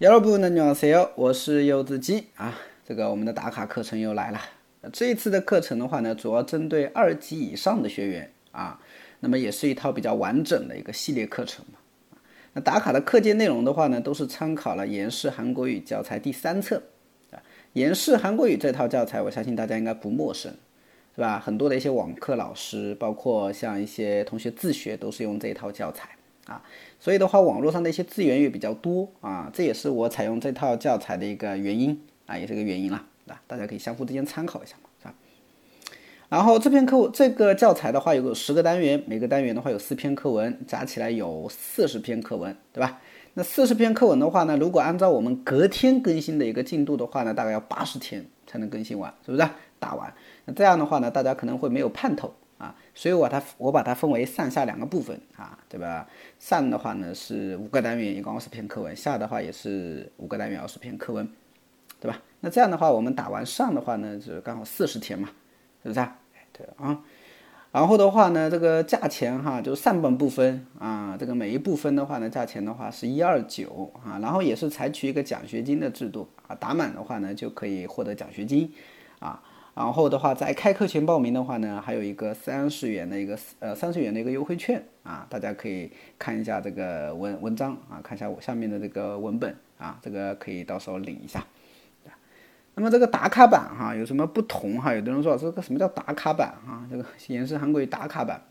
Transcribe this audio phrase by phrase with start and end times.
[0.00, 1.10] 여러분 안녕하세요.
[1.14, 2.58] 我是柚子鸡啊。
[2.86, 4.40] 这个我们的打卡课程又来了。
[4.92, 8.78] 这一次的课程的话呢，主要针对二级以上的学员啊，
[9.20, 11.78] 那么也是一套比较完整的一个系列课程嘛。
[12.52, 16.82] 那打卡的课件内容的话呢，都是参考了严氏韩国语教材第三册
[17.30, 17.40] 啊。
[17.72, 20.52] 严氏韩国语这套教材，我相信大家应该不陌生，
[21.14, 21.38] 是吧？
[21.38, 26.10] 很多的一些网课老师，包括像一些同学自学，都是用这套教材。
[26.45, 26.61] 啊，
[26.99, 35.13] 所以的话，网络上的一些资源也比较多啊，这也是我采用这套教材的一个原因啊，也是个原因啦，啊，大家可以相互之间参考一下嘛，是吧？
[36.29, 42.99] 然后这篇课这个教材的话，有个十个单元，每个单元的话有四篇课文，加起来有四十篇课文，对吧？
[43.35, 49.47] 那四十篇课文的话呢，如果按照我们隔天更新的一个进度的话呢，大概要八十天才能更新完，是不是？
[49.79, 50.13] 打完，
[50.45, 52.33] 那这样的话呢，大家可能会没有盼头。
[52.59, 56.05] 啊，所以我把它我把它分为上下两个部分啊，对吧？
[56.37, 61.27] 上的话呢是五个单元，一共二十篇课文；下的话也是五个单元，二十篇课文，
[62.01, 62.21] 对吧？
[62.41, 65.29] 那这样的话，我们打完上的话呢，就刚好四十天嘛，
[65.81, 66.17] 是不是啊？
[66.51, 67.01] 对啊。
[67.71, 78.73] 然后的话呢，这个价钱哈，就上半部分啊，这个每一部分的话呢，价钱的话是一二九啊，然后也是采取一个奖学金的制度啊，打满的话呢就可以获得奖学金
[79.19, 79.41] 啊。
[79.79, 91.41] 然后的话，在开课前报名的话呢，还有一个三十元的一个呃三十元的一个优惠券啊，大家可以看一下这个文文章啊，看一下我下面的这个文本啊，这个可以到时候领一下。
[92.75, 94.93] 那么这个打卡版哈有什么不同哈？
[94.93, 96.83] 有的人说这个什么叫打卡版啊？
[96.91, 98.41] 这个 也是韩国语打卡版。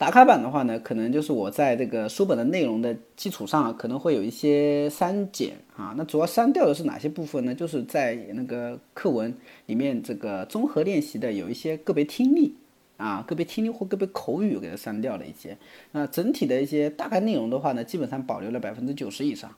[0.00, 5.92] 打卡版的话呢，可能就是我在这个书本的内容的基础上，可能会有一些删减啊。
[5.94, 7.54] 那主要删掉的是哪些部分呢？
[7.54, 12.54] 就是在那个课文里面这个综合练习的有一些个别听力
[12.96, 15.58] 啊，个别听力或个别口语给它删掉了一些。
[15.92, 19.54] 那整体的一些大概内容的话呢，基本上保留了百分之九十以上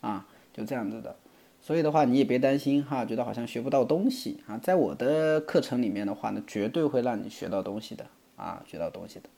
[0.00, 1.14] 啊，就这样子的。
[1.60, 4.58] 所以的话，你也别担心哈，觉得好像学不到东西啊。
[4.58, 8.04] 在我的课程里面的话呢，绝对会让你学到东西的
[8.36, 9.28] 啊，学到东西的。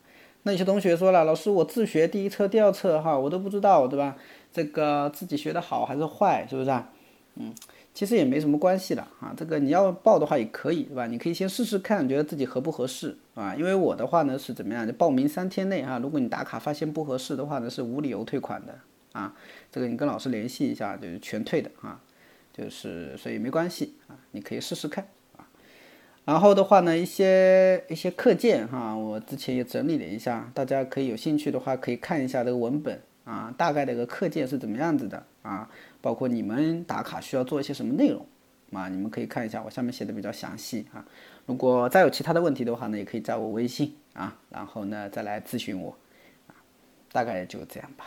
[0.42, 4.16] 那有些同学说了，老师，我自学第一册、第二册哈，我都不知道，对吧？
[4.52, 6.88] 这个自己学的好还是坏，是不是啊？
[7.34, 7.52] 嗯，
[7.92, 9.34] 其实也没什么关系的啊。
[9.36, 11.06] 这个你要报的话也可以，对吧？
[11.08, 13.54] 你可以先试试看，觉得自己合不合适啊？
[13.56, 14.86] 因为我的话呢是怎么样？
[14.86, 18.78] 就报名三天内哈，如果你打卡发现不合适的话呢，是无理由退款的
[19.12, 19.34] 啊。
[19.72, 22.00] 这个你跟老师联系一下，就是全退的啊。
[22.52, 25.06] 就是所以没关系啊，你可以试试看。
[26.26, 35.70] 然后的话呢，一些一些课件哈，我之前也整理了一下，大家可以有兴趣的话，可以看一下这个文本啊，大概的一个课件是怎么样子的啊，
[36.00, 38.26] 包括你们打卡需要做一些什么内容
[38.72, 41.06] 啊，你们可以看一下，我下面写的比较详细啊。
[41.46, 45.96] 如果再有其他的问题的话呢，也可以加我微信啊，然后呢再来咨询我
[46.48, 46.58] 啊，
[47.12, 48.06] 大概就这样吧。